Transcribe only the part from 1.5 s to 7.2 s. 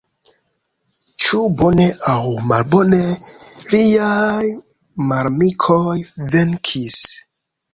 bone aŭ malbone, liaj malamikoj venkis.